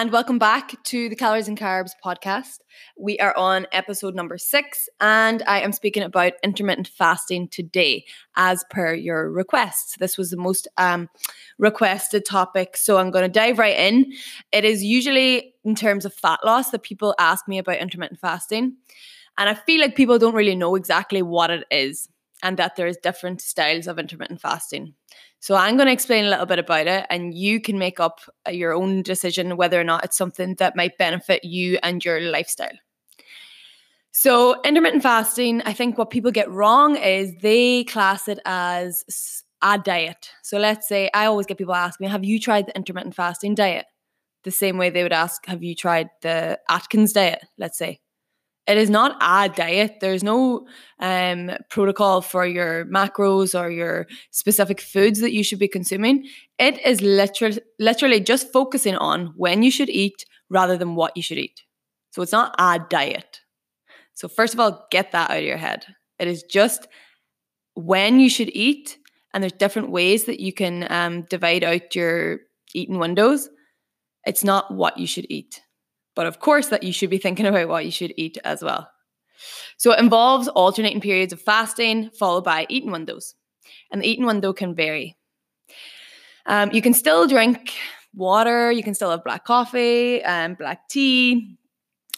[0.00, 2.60] and welcome back to the Calories and Carbs podcast.
[2.96, 8.64] We are on episode number six, and I am speaking about intermittent fasting today, as
[8.70, 9.98] per your requests.
[9.98, 11.10] This was the most um,
[11.58, 14.10] requested topic, so I'm going to dive right in.
[14.52, 18.76] It is usually in terms of fat loss that people ask me about intermittent fasting,
[19.36, 22.08] and I feel like people don't really know exactly what it is,
[22.42, 24.94] and that there's different styles of intermittent fasting.
[25.40, 28.20] So I'm going to explain a little bit about it, and you can make up
[28.46, 32.20] uh, your own decision whether or not it's something that might benefit you and your
[32.20, 32.76] lifestyle.
[34.12, 39.78] So, intermittent fasting, I think what people get wrong is they class it as a
[39.78, 40.30] diet.
[40.42, 43.54] So, let's say I always get people ask me, Have you tried the intermittent fasting
[43.54, 43.86] diet?
[44.42, 47.44] The same way they would ask, Have you tried the Atkins diet?
[47.56, 48.00] Let's say.
[48.70, 49.96] It is not a diet.
[50.00, 50.68] There's no
[51.00, 56.28] um, protocol for your macros or your specific foods that you should be consuming.
[56.56, 61.22] It is literally, literally just focusing on when you should eat rather than what you
[61.24, 61.62] should eat.
[62.12, 63.40] So it's not a diet.
[64.14, 65.84] So, first of all, get that out of your head.
[66.20, 66.86] It is just
[67.74, 68.98] when you should eat,
[69.34, 72.38] and there's different ways that you can um, divide out your
[72.72, 73.48] eating windows.
[74.24, 75.60] It's not what you should eat.
[76.20, 78.90] But of course, that you should be thinking about what you should eat as well.
[79.78, 83.34] So it involves alternating periods of fasting followed by eating windows.
[83.90, 85.16] And the eating window can vary.
[86.44, 87.72] Um, you can still drink
[88.14, 91.56] water, you can still have black coffee and um, black tea.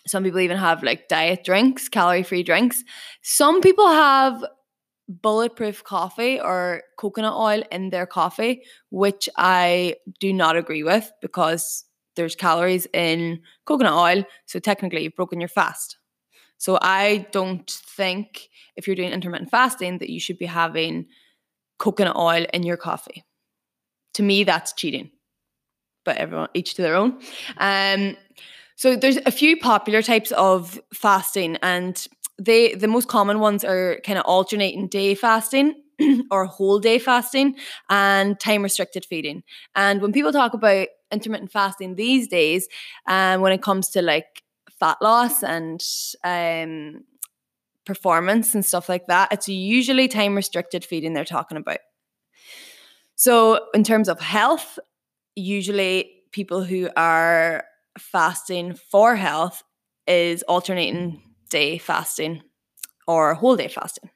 [0.08, 2.82] Some people even have like diet drinks, calorie free drinks.
[3.22, 4.44] Some people have
[5.06, 11.84] bulletproof coffee or coconut oil in their coffee, which I do not agree with because
[12.16, 14.24] there's calories in coconut oil.
[14.46, 15.98] So technically, you've broken your fast.
[16.58, 21.06] So I don't think if you're doing intermittent fasting that you should be having
[21.78, 23.24] coconut oil in your coffee.
[24.14, 25.10] To me, that's cheating.
[26.04, 27.18] But everyone, each to their own.
[27.56, 28.16] Um,
[28.76, 32.06] so there's a few popular types of fasting, and
[32.38, 35.74] they the most common ones are kind of alternating day fasting
[36.30, 37.56] or whole day fasting
[37.88, 39.42] and time restricted feeding.
[39.74, 42.68] And when people talk about intermittent fasting these days,
[43.06, 44.42] um, when it comes to like
[44.80, 45.82] fat loss and
[46.24, 47.04] um,
[47.84, 51.78] performance and stuff like that, it's usually time restricted feeding they're talking about.
[53.14, 54.78] So, in terms of health,
[55.36, 57.64] usually people who are
[57.98, 59.62] fasting for health
[60.06, 62.42] is alternating day fasting
[63.06, 64.10] or whole day fasting.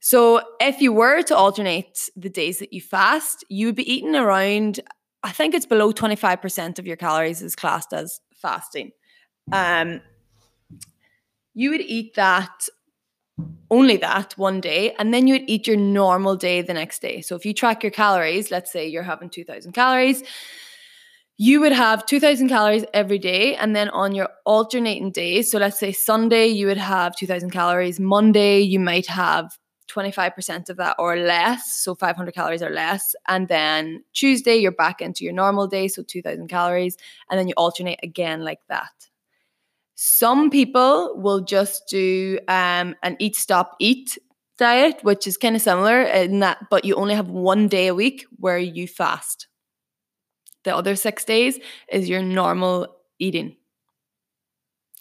[0.00, 4.14] So, if you were to alternate the days that you fast, you would be eating
[4.14, 4.80] around
[5.22, 8.92] I think it's below 25% of your calories is classed as fasting.
[9.52, 10.00] Um,
[11.54, 12.68] you would eat that
[13.70, 17.20] only that one day and then you would eat your normal day the next day.
[17.20, 20.22] So if you track your calories, let's say you're having 2000 calories,
[21.36, 25.78] you would have 2000 calories every day and then on your alternating days, so let's
[25.78, 29.56] say Sunday you would have 2000 calories, Monday you might have
[29.88, 33.14] 25% of that or less, so 500 calories or less.
[33.26, 36.96] And then Tuesday, you're back into your normal day, so 2000 calories.
[37.30, 39.08] And then you alternate again like that.
[39.94, 44.16] Some people will just do um, an eat, stop, eat
[44.58, 47.94] diet, which is kind of similar in that, but you only have one day a
[47.94, 49.48] week where you fast.
[50.64, 51.58] The other six days
[51.90, 53.56] is your normal eating.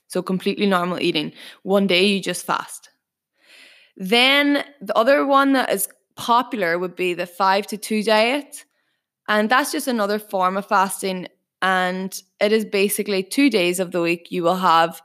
[0.08, 1.34] So completely normal eating.
[1.64, 2.90] One day you just fast.
[3.98, 8.64] Then the other one that is popular would be the five to two diet.
[9.28, 11.28] And that's just another form of fasting.
[11.62, 15.02] And it is basically two days of the week you will have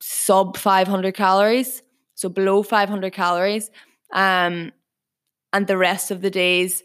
[0.00, 1.82] sub 500 calories,
[2.14, 3.70] so below 500 calories.
[4.12, 4.72] Um,
[5.52, 6.82] and the rest of the days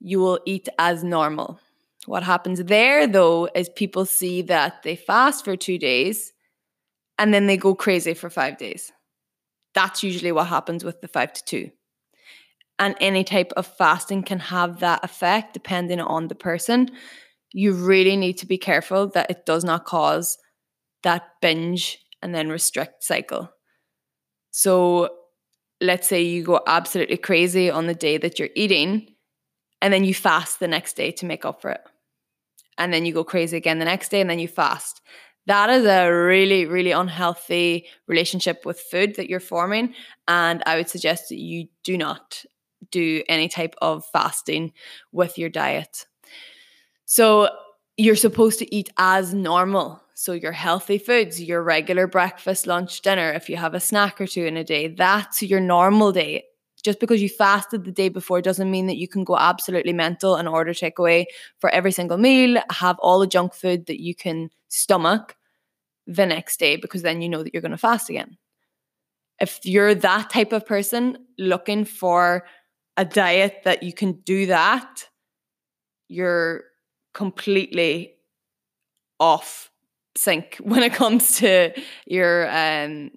[0.00, 1.58] you will eat as normal.
[2.06, 6.32] What happens there though is people see that they fast for two days
[7.18, 8.92] and then they go crazy for five days.
[9.76, 11.70] That's usually what happens with the five to two.
[12.78, 16.90] And any type of fasting can have that effect depending on the person.
[17.52, 20.38] You really need to be careful that it does not cause
[21.02, 23.50] that binge and then restrict cycle.
[24.50, 25.10] So
[25.80, 29.14] let's say you go absolutely crazy on the day that you're eating,
[29.82, 31.82] and then you fast the next day to make up for it.
[32.78, 35.02] And then you go crazy again the next day, and then you fast
[35.46, 39.94] that is a really, really unhealthy relationship with food that you're forming.
[40.28, 42.44] And I would suggest that you do not
[42.90, 44.72] do any type of fasting
[45.12, 46.06] with your diet.
[47.04, 47.48] So
[47.96, 50.02] you're supposed to eat as normal.
[50.14, 54.26] So your healthy foods, your regular breakfast, lunch, dinner, if you have a snack or
[54.26, 56.44] two in a day, that's your normal day.
[56.86, 60.36] Just because you fasted the day before doesn't mean that you can go absolutely mental
[60.36, 61.24] and order takeaway
[61.58, 65.34] for every single meal, have all the junk food that you can stomach
[66.06, 68.36] the next day because then you know that you're going to fast again.
[69.40, 72.46] If you're that type of person looking for
[72.96, 75.08] a diet that you can do that,
[76.06, 76.62] you're
[77.14, 78.14] completely
[79.18, 79.72] off
[80.16, 81.72] sync when it comes to
[82.06, 83.10] your um,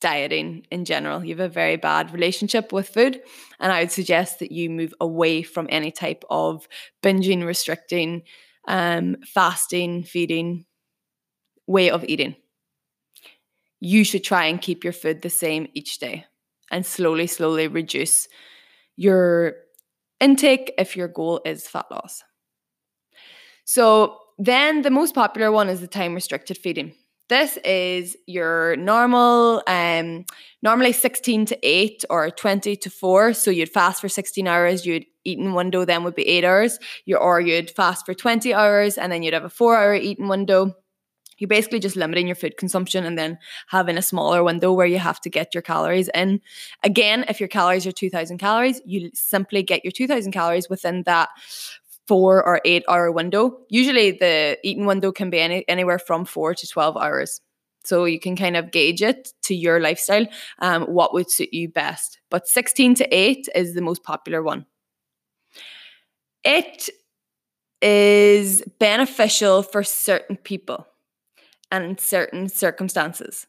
[0.00, 1.24] dieting in general.
[1.24, 3.20] You have a very bad relationship with food.
[3.60, 6.68] And I would suggest that you move away from any type of
[7.02, 8.22] binging, restricting,
[8.68, 10.66] um, fasting, feeding
[11.66, 12.36] way of eating.
[13.80, 16.24] You should try and keep your food the same each day
[16.70, 18.28] and slowly, slowly reduce
[18.96, 19.54] your
[20.20, 22.22] intake if your goal is fat loss.
[23.64, 26.94] So, then the most popular one is the time restricted feeding.
[27.28, 30.24] This is your normal, um,
[30.62, 33.32] normally 16 to 8 or 20 to 4.
[33.32, 37.16] So you'd fast for 16 hours, you'd eating window then would be 8 hours, you,
[37.16, 40.72] or you'd fast for 20 hours and then you'd have a 4 hour eating window.
[41.38, 43.38] You're basically just limiting your food consumption and then
[43.68, 46.40] having a smaller window where you have to get your calories in.
[46.82, 51.28] Again, if your calories are 2000 calories, you simply get your 2000 calories within that
[52.06, 53.58] four or eight hour window.
[53.68, 57.40] Usually the eating window can be any, anywhere from four to 12 hours.
[57.84, 60.26] So you can kind of gauge it to your lifestyle,
[60.58, 62.18] um, what would suit you best.
[62.30, 64.66] But 16 to 8 is the most popular one.
[66.44, 66.88] It
[67.80, 70.86] is beneficial for certain people
[71.70, 73.46] and certain circumstances.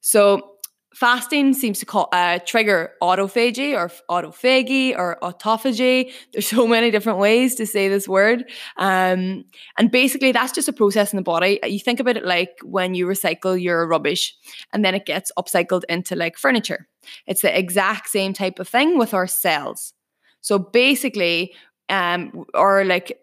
[0.00, 0.56] So
[0.94, 6.12] fasting seems to call, uh, trigger autophagy or autophagy or autophagy.
[6.32, 8.44] There's so many different ways to say this word.
[8.76, 9.44] Um,
[9.78, 11.60] and basically, that's just a process in the body.
[11.64, 14.34] You think about it like when you recycle your rubbish
[14.72, 16.88] and then it gets upcycled into like furniture.
[17.26, 19.94] It's the exact same type of thing with our cells.
[20.40, 21.54] So basically,
[21.88, 23.20] um, or like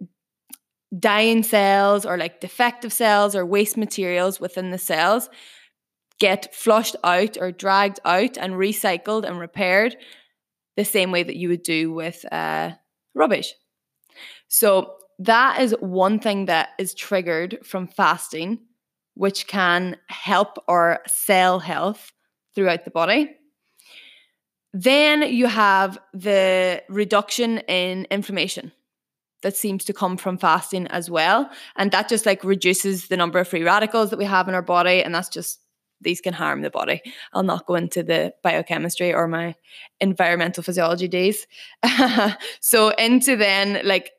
[0.97, 5.29] dying cells or like defective cells or waste materials within the cells
[6.19, 9.95] get flushed out or dragged out and recycled and repaired
[10.75, 12.71] the same way that you would do with uh,
[13.13, 13.53] rubbish.
[14.47, 18.59] So, that is one thing that is triggered from fasting,
[19.15, 22.11] which can help our cell health
[22.53, 23.35] throughout the body.
[24.73, 28.71] Then you have the reduction in inflammation
[29.41, 31.49] that seems to come from fasting as well.
[31.75, 34.61] And that just like reduces the number of free radicals that we have in our
[34.61, 35.03] body.
[35.03, 35.59] And that's just
[36.01, 37.01] these can harm the body.
[37.33, 39.55] I'll not go into the biochemistry or my
[39.99, 41.47] environmental physiology days.
[42.59, 44.11] so into then like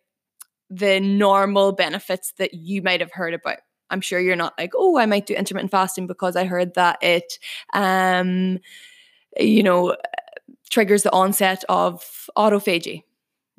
[0.71, 3.59] the normal benefits that you might have heard about.
[3.91, 6.99] I'm sure you're not like, oh, I might do intermittent fasting because I heard that
[7.03, 7.39] it
[7.73, 8.59] um
[9.39, 9.97] you know
[10.71, 13.05] triggers the onset of autophagy.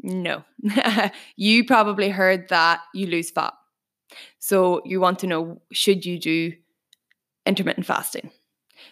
[0.02, 0.44] No.
[1.36, 3.54] you probably heard that you lose fat.
[4.40, 6.54] So you want to know should you do
[7.46, 8.32] intermittent fasting.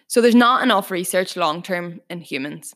[0.08, 2.74] So there's not enough research long term in humans.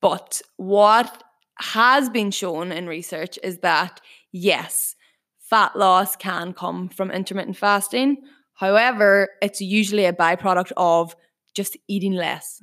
[0.00, 1.22] But what
[1.58, 4.00] has been shown in research is that
[4.32, 4.96] yes,
[5.38, 8.18] fat loss can come from intermittent fasting.
[8.54, 11.16] However, it's usually a byproduct of
[11.54, 12.62] just eating less.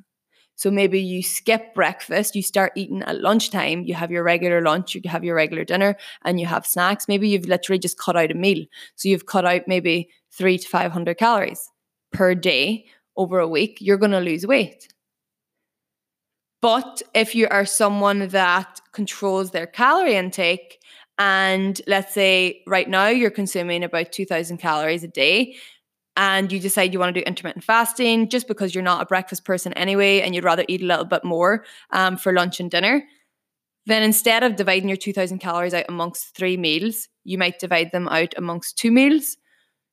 [0.55, 4.93] So maybe you skip breakfast, you start eating at lunchtime, you have your regular lunch,
[4.93, 7.07] you have your regular dinner, and you have snacks.
[7.07, 8.65] Maybe you've literally just cut out a meal.
[8.95, 11.67] So you've cut out maybe three to 500 calories
[12.11, 12.85] per day
[13.17, 14.87] over a week, you're going to lose weight.
[16.61, 20.79] But if you are someone that controls their calorie intake,
[21.17, 25.55] and let's say right now you're consuming about 2000 calories a day,
[26.17, 29.43] and you decide you want to do intermittent fasting just because you're not a breakfast
[29.45, 33.03] person anyway, and you'd rather eat a little bit more um, for lunch and dinner,
[33.85, 38.07] then instead of dividing your 2000 calories out amongst three meals, you might divide them
[38.07, 39.37] out amongst two meals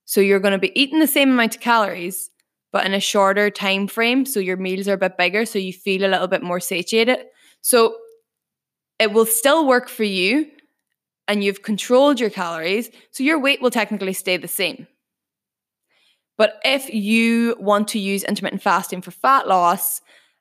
[0.09, 2.31] so you're going to be eating the same amount of calories,
[2.73, 4.25] but in a shorter time frame.
[4.25, 7.27] So your meals are a bit bigger, so you feel a little bit more satiated.
[7.61, 7.95] So
[8.99, 10.47] it will still work for you
[11.29, 12.89] and you've controlled your calories.
[13.11, 14.87] So your weight will technically stay the same.
[16.39, 20.01] But if you want to use intermittent fasting for fat loss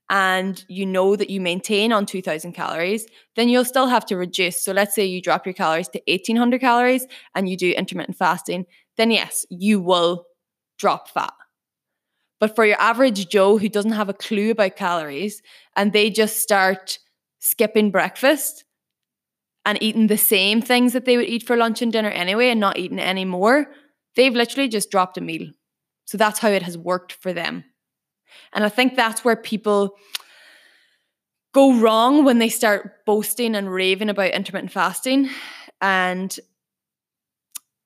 [0.09, 3.05] and you know that you maintain on 2000 calories,
[3.35, 4.63] then you'll still have to reduce.
[4.63, 7.05] So let's say you drop your calories to 1800 calories
[7.35, 8.65] and you do intermittent fasting,
[8.97, 10.25] then yes, you will
[10.77, 11.33] drop fat.
[12.39, 15.41] But for your average Joe who doesn't have a clue about calories
[15.75, 16.99] and they just start
[17.39, 18.63] skipping breakfast
[19.65, 22.59] and eating the same things that they would eat for lunch and dinner anyway and
[22.59, 23.67] not eating any more,
[24.15, 25.47] they've literally just dropped a meal.
[26.05, 27.65] So that's how it has worked for them.
[28.53, 29.95] And I think that's where people
[31.53, 35.29] go wrong when they start boasting and raving about intermittent fasting.
[35.81, 36.37] And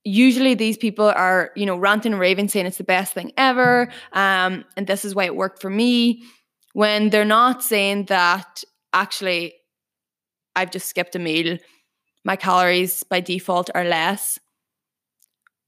[0.04, 3.92] usually these people are, you know, ranting and raving, saying it's the best thing ever.
[4.14, 6.24] Um, and this is why it worked for me.
[6.74, 9.54] When they're not saying that actually
[10.56, 11.58] I've just skipped a meal,
[12.24, 14.40] my calories by default are less.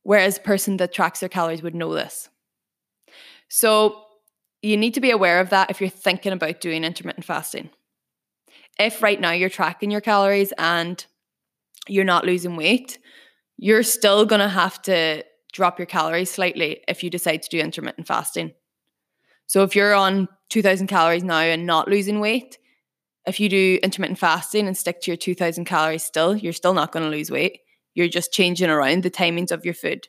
[0.03, 2.29] Whereas a person that tracks their calories would know this.
[3.47, 4.03] So
[4.61, 7.69] you need to be aware of that if you're thinking about doing intermittent fasting.
[8.79, 11.05] If right now you're tracking your calories and
[11.87, 12.97] you're not losing weight,
[13.57, 17.59] you're still going to have to drop your calories slightly if you decide to do
[17.59, 18.53] intermittent fasting.
[19.47, 22.57] So if you're on 2000 calories now and not losing weight,
[23.25, 26.91] if you do intermittent fasting and stick to your 2000 calories still, you're still not
[26.91, 27.59] going to lose weight.
[27.93, 30.07] You're just changing around the timings of your food.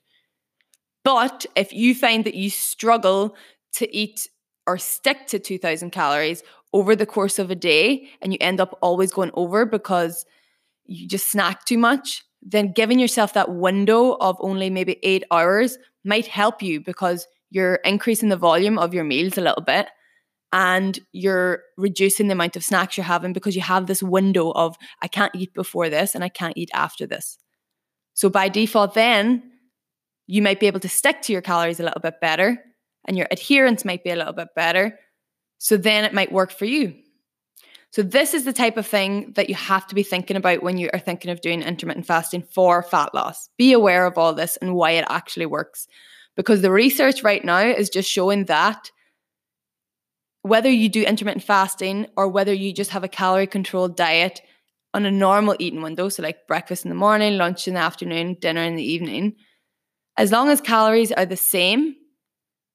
[1.04, 3.36] But if you find that you struggle
[3.74, 4.26] to eat
[4.66, 8.78] or stick to 2000 calories over the course of a day and you end up
[8.80, 10.24] always going over because
[10.86, 15.78] you just snack too much, then giving yourself that window of only maybe eight hours
[16.04, 19.88] might help you because you're increasing the volume of your meals a little bit
[20.52, 24.76] and you're reducing the amount of snacks you're having because you have this window of
[25.02, 27.38] I can't eat before this and I can't eat after this.
[28.12, 29.50] So by default, then
[30.26, 32.62] you might be able to stick to your calories a little bit better
[33.06, 34.98] and your adherence might be a little bit better.
[35.58, 36.94] So then it might work for you.
[37.94, 40.78] So, this is the type of thing that you have to be thinking about when
[40.78, 43.50] you are thinking of doing intermittent fasting for fat loss.
[43.56, 45.86] Be aware of all this and why it actually works.
[46.34, 48.90] Because the research right now is just showing that
[50.42, 54.40] whether you do intermittent fasting or whether you just have a calorie controlled diet
[54.92, 58.36] on a normal eating window, so like breakfast in the morning, lunch in the afternoon,
[58.40, 59.36] dinner in the evening,
[60.16, 61.94] as long as calories are the same,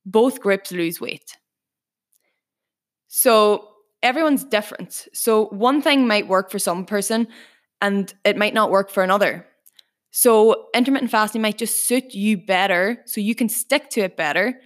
[0.06, 1.36] both groups lose weight.
[3.10, 3.69] So,
[4.02, 5.08] everyone's different.
[5.14, 7.28] So one thing might work for some person
[7.82, 9.46] and it might not work for another.
[10.12, 14.60] So intermittent fasting might just suit you better so you can stick to it better,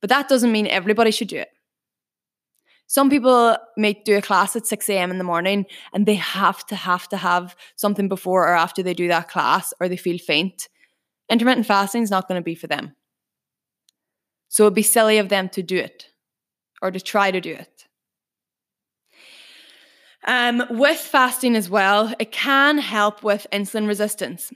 [0.00, 1.48] but that doesn't mean everybody should do it.
[2.86, 5.10] Some people may do a class at 6 a.m.
[5.10, 8.94] in the morning and they have to have to have something before or after they
[8.94, 10.68] do that class or they feel faint.
[11.28, 12.96] Intermittent fasting is not going to be for them.
[14.48, 16.06] So it'd be silly of them to do it
[16.80, 17.87] or to try to do it.
[20.28, 24.52] Um, with fasting as well, it can help with insulin resistance.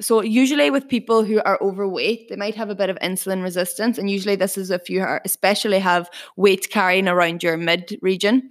[0.00, 3.98] So, usually with people who are overweight, they might have a bit of insulin resistance.
[3.98, 8.48] And usually, this is if you are, especially have weight carrying around your mid region.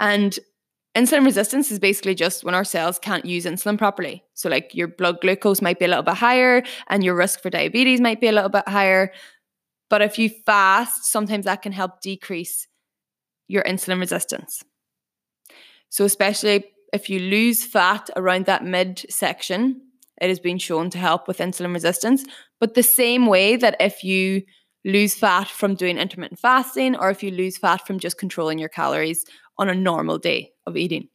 [0.00, 0.36] And
[0.96, 4.24] insulin resistance is basically just when our cells can't use insulin properly.
[4.34, 7.48] So, like your blood glucose might be a little bit higher and your risk for
[7.48, 9.12] diabetes might be a little bit higher.
[9.88, 12.66] But if you fast, sometimes that can help decrease
[13.46, 14.64] your insulin resistance.
[15.94, 19.80] So, especially if you lose fat around that mid section,
[20.20, 22.24] it has been shown to help with insulin resistance.
[22.58, 24.42] But the same way that if you
[24.84, 28.68] lose fat from doing intermittent fasting or if you lose fat from just controlling your
[28.68, 29.24] calories
[29.56, 31.10] on a normal day of eating.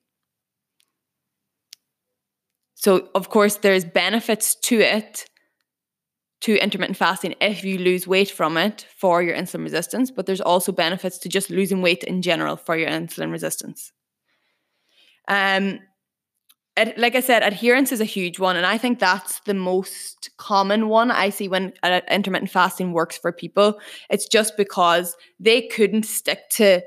[2.75, 5.25] So, of course, there's benefits to it,
[6.39, 10.39] to intermittent fasting if you lose weight from it for your insulin resistance, but there's
[10.39, 13.91] also benefits to just losing weight in general for your insulin resistance.
[15.29, 15.79] Um,
[16.75, 20.29] it, like I said, adherence is a huge one, and I think that's the most
[20.38, 23.79] common one I see when uh, intermittent fasting works for people.
[24.09, 26.81] It's just because they couldn't stick to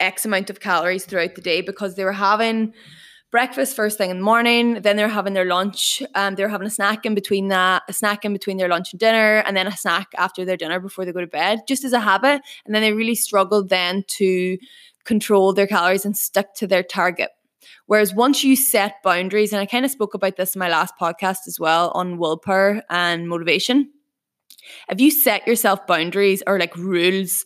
[0.00, 2.74] X amount of calories throughout the day because they were having
[3.30, 6.70] breakfast first thing in the morning, then they're having their lunch, um, they're having a
[6.70, 9.76] snack in between that, a snack in between their lunch and dinner, and then a
[9.76, 12.42] snack after their dinner before they go to bed, just as a habit.
[12.66, 14.58] And then they really struggled then to
[15.04, 17.30] control their calories and stick to their target.
[17.86, 20.94] Whereas once you set boundaries, and I kind of spoke about this in my last
[21.00, 23.90] podcast as well on willpower and motivation.
[24.88, 27.44] If you set yourself boundaries or like rules,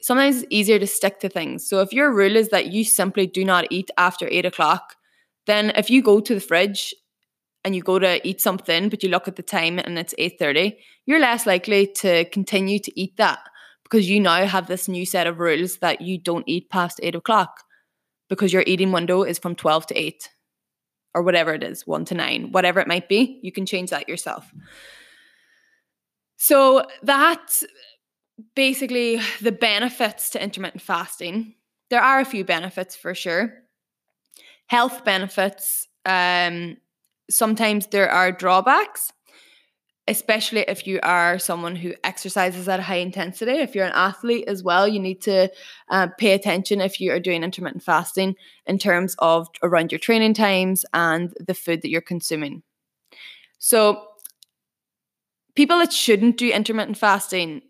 [0.00, 1.68] sometimes it's easier to stick to things.
[1.68, 4.96] So if your rule is that you simply do not eat after eight o'clock,
[5.46, 6.94] then if you go to the fridge
[7.64, 10.76] and you go to eat something, but you look at the time and it's 8:30,
[11.06, 13.40] you're less likely to continue to eat that
[13.82, 17.14] because you now have this new set of rules that you don't eat past eight
[17.14, 17.65] o'clock
[18.28, 20.30] because your eating window is from 12 to 8
[21.14, 24.08] or whatever it is, 1 to 9, whatever it might be, you can change that
[24.08, 24.52] yourself.
[26.36, 27.64] So that's
[28.54, 31.54] basically the benefits to intermittent fasting.
[31.88, 33.54] There are a few benefits for sure.
[34.66, 36.76] Health benefits, um,
[37.30, 39.12] sometimes there are drawbacks.
[40.08, 43.52] Especially if you are someone who exercises at a high intensity.
[43.52, 45.50] If you're an athlete as well, you need to
[45.90, 48.36] uh, pay attention if you are doing intermittent fasting
[48.66, 52.62] in terms of around your training times and the food that you're consuming.
[53.58, 54.06] So,
[55.56, 57.62] people that shouldn't do intermittent fasting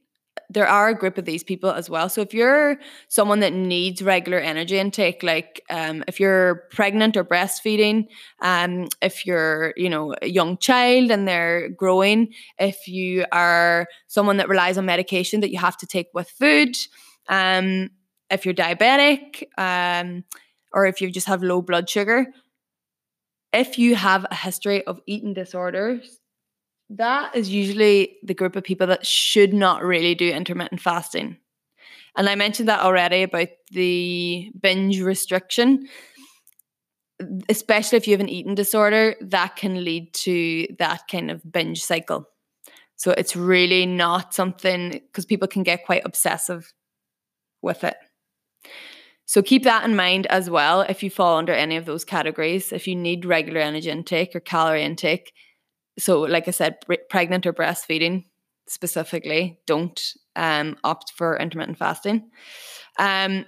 [0.48, 2.08] there are a group of these people as well.
[2.08, 2.76] So if you're
[3.08, 8.08] someone that needs regular energy intake, like um, if you're pregnant or breastfeeding,
[8.40, 14.36] um, if you're you know a young child and they're growing, if you are someone
[14.36, 16.76] that relies on medication that you have to take with food,
[17.28, 17.90] um,
[18.30, 20.24] if you're diabetic, um,
[20.72, 22.26] or if you just have low blood sugar,
[23.52, 26.20] if you have a history of eating disorders
[26.90, 31.36] that is usually the group of people that should not really do intermittent fasting.
[32.16, 35.88] And I mentioned that already about the binge restriction.
[37.48, 41.82] Especially if you have an eating disorder, that can lead to that kind of binge
[41.82, 42.28] cycle.
[42.96, 46.72] So it's really not something because people can get quite obsessive
[47.62, 47.96] with it.
[49.26, 52.72] So keep that in mind as well if you fall under any of those categories.
[52.72, 55.32] If you need regular energy intake or calorie intake,
[55.98, 56.76] so like i said
[57.08, 58.24] pregnant or breastfeeding
[58.68, 62.30] specifically don't um, opt for intermittent fasting.
[62.98, 63.46] Um,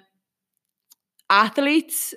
[1.31, 2.15] athletes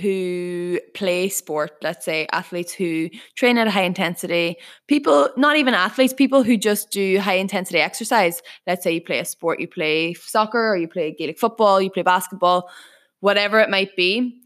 [0.00, 4.54] who play sport let's say athletes who train at a high intensity
[4.86, 8.40] people not even athletes people who just do high intensity exercise.
[8.68, 11.90] Let's say you play a sport you play soccer or you play gaelic football you
[11.90, 12.70] play basketball
[13.18, 14.40] whatever it might be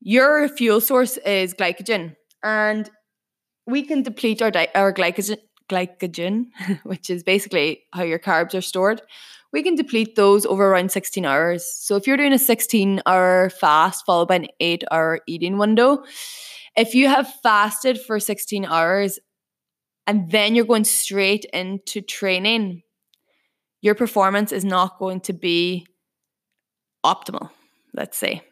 [0.00, 2.16] your fuel source is glycogen.
[2.42, 2.88] And
[3.66, 6.46] we can deplete our di- our glycogen glycogen,
[6.84, 9.02] which is basically how your carbs are stored.
[9.52, 11.66] We can deplete those over around 16 hours.
[11.66, 16.04] So if you're doing a 16 hour fast followed by an 8 hour eating window,
[16.76, 19.18] if you have fasted for 16 hours
[20.06, 22.82] and then you're going straight into training,
[23.80, 25.86] your performance is not going to be
[27.04, 27.50] optimal,
[27.94, 28.42] let's say.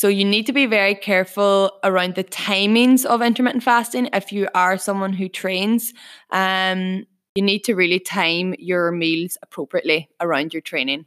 [0.00, 4.08] So you need to be very careful around the timings of intermittent fasting.
[4.14, 5.92] If you are someone who trains,
[6.30, 11.04] um, you need to really time your meals appropriately around your training.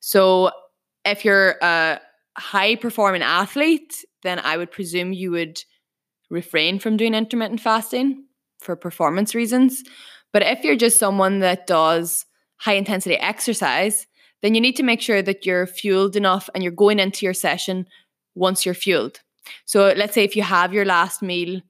[0.00, 0.50] So
[1.06, 1.98] if you're a
[2.36, 5.62] high performing athlete, then I would presume you would
[6.28, 8.26] refrain from doing intermittent fasting
[8.60, 9.82] for performance reasons.
[10.34, 12.26] But if you're just someone that does
[12.58, 14.06] high intensity exercise,
[14.42, 17.32] then you need to make sure that you're fueled enough and you're going into your
[17.32, 17.86] session
[18.36, 19.20] once you're fueled.
[19.64, 21.60] So let's say if you have your last meal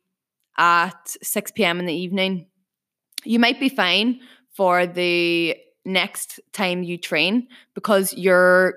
[0.59, 1.79] at 6 p.m.
[1.81, 2.47] in the evening,
[3.25, 8.75] you might be fine for the next time you train because your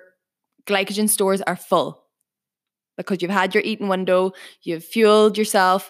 [0.65, 2.06] glycogen stores are full.
[2.97, 5.89] Because you've had your eating window, you've fueled yourself,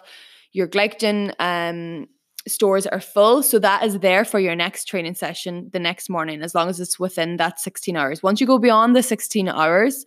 [0.52, 2.06] your glycogen um,
[2.46, 3.42] stores are full.
[3.42, 6.78] So that is there for your next training session the next morning, as long as
[6.78, 8.22] it's within that 16 hours.
[8.22, 10.06] Once you go beyond the 16 hours,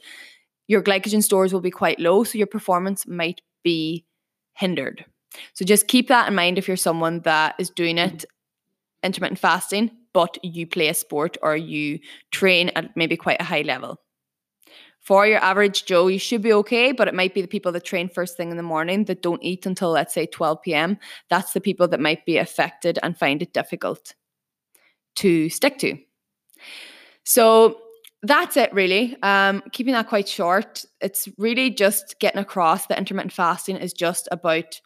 [0.68, 4.06] your glycogen stores will be quite low, so your performance might be
[4.54, 5.06] hindered.
[5.54, 8.26] So just keep that in mind if you're someone that is doing it
[9.02, 12.00] intermittent fasting, but you play a sport or you
[12.32, 14.00] train at maybe quite a high level.
[15.02, 17.84] For your average Joe, you should be okay, but it might be the people that
[17.84, 20.98] train first thing in the morning that don't eat until, let's say, 12 p.m.
[21.30, 24.16] That's the people that might be affected and find it difficult
[25.18, 25.98] to stick to.
[27.26, 27.82] So,
[28.24, 29.16] that's it really.
[29.22, 34.28] Um, keeping that quite short it's really just getting across that intermittent fasting is just
[34.32, 34.80] about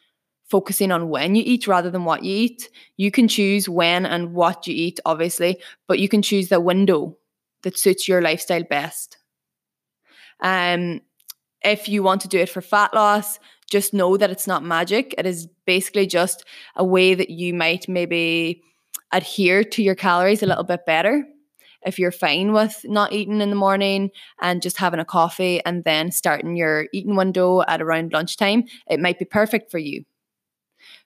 [0.50, 2.70] focusing on when you eat rather than what you eat.
[2.98, 7.18] You can choose when and what you eat obviously but you can choose the window
[7.62, 9.18] that suits your lifestyle best.
[10.42, 11.02] Um,
[11.64, 15.14] if you want to do it for fat loss just know that it's not magic.
[15.18, 16.46] It is basically just
[16.78, 18.64] a way that you might maybe
[19.12, 21.28] adhere to your calories a little bit better
[21.86, 24.12] if you're fine with not eating in the morning
[24.42, 29.00] and just having a coffee and then starting your eating window at around lunchtime, it
[29.00, 30.04] might be perfect for you.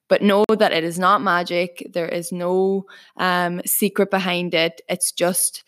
[0.08, 1.88] But know that it is not magic.
[1.94, 2.86] There is no
[3.18, 4.82] um, secret behind it.
[4.90, 5.64] It's just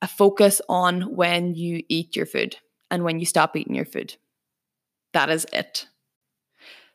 [0.00, 2.56] a focus on when you eat your food
[2.90, 4.16] and when you stop eating your food.
[5.12, 5.86] That is it.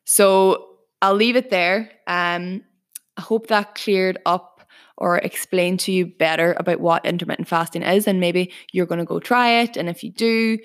[0.06, 0.70] So
[1.02, 1.92] I'll leave it there.
[2.08, 2.64] Um,
[3.16, 4.57] I hope that cleared up
[4.98, 8.08] or explain to you better about what intermittent fasting is.
[8.08, 9.78] And maybe you're going to go try it.
[9.78, 10.58] And if you do,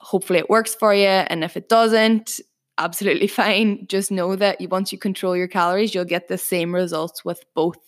[0.00, 1.06] hopefully it works for you.
[1.06, 2.40] And if it doesn't,
[2.78, 3.86] absolutely fine.
[3.88, 7.78] Just know that once you control your calories, you'll get the same results with both.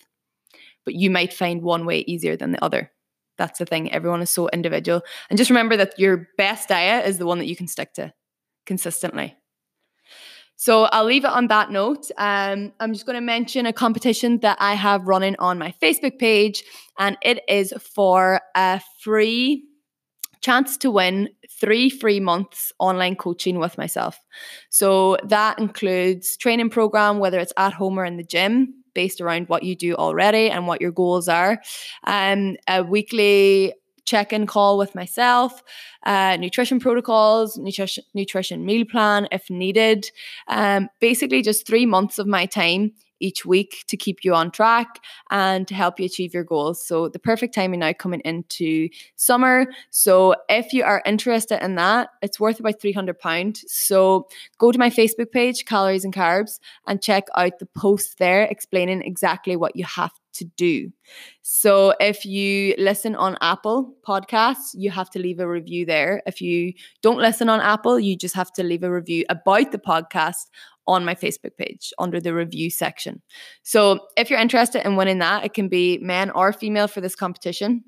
[0.85, 2.91] But you might find one way easier than the other.
[3.37, 3.93] That's the thing.
[3.93, 5.03] Everyone is so individual.
[5.31, 8.13] And just remember that your best diet is the one that you can stick to
[8.67, 9.37] consistently.
[10.61, 12.11] So I'll leave it on that note.
[12.19, 16.19] Um, I'm just going to mention a competition that I have running on my Facebook
[16.19, 16.65] page,
[16.99, 19.65] and it is for a free
[20.41, 24.21] chance to win three free months online coaching with myself.
[24.69, 29.49] So that includes training program, whether it's at home or in the gym, based around
[29.49, 31.63] what you do already and what your goals are.
[32.05, 33.75] Um, a weekly
[34.09, 35.63] check-in call with myself,
[36.05, 40.11] uh, nutrition protocols, nutrition nutrition meal plan if needed.
[40.49, 45.01] Um, basically, just three months of my time each week to keep you on track
[45.31, 46.85] and to help you achieve your goals.
[46.85, 49.67] So, the perfect timing now coming into summer.
[49.91, 53.59] So, if you are interested in that, it's worth about £300.
[53.67, 54.29] So,
[54.59, 59.03] go to my Facebook page, Calories and Carbs, and check out the post there explaining
[59.03, 60.91] exactly what you have to do.
[61.43, 66.23] So if you listen on Apple Podcasts, you have to leave a review there.
[66.27, 69.79] If you don't listen on Apple, you just have to leave a review about the
[69.79, 70.47] podcast
[70.89, 73.23] on my Facebook page under the review section.
[73.63, 77.15] So if you're interested in winning that, it can be men or female for this
[77.15, 77.85] competition.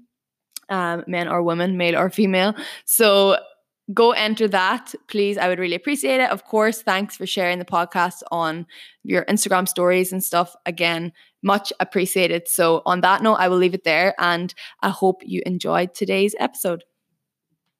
[0.68, 2.54] Um, men or women, male or female.
[2.84, 3.36] So
[3.92, 5.36] go enter that, please.
[5.36, 6.30] I would really appreciate it.
[6.30, 8.66] Of course, thanks for sharing the podcast on
[9.02, 10.54] your Instagram stories and stuff.
[10.66, 12.46] Again, much appreciated.
[12.46, 16.34] So, on that note, I will leave it there and I hope you enjoyed today's
[16.38, 16.84] episode.